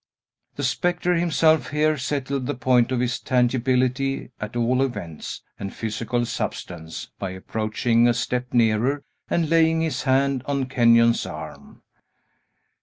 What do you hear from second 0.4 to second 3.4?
The spectre himself here settled the point of his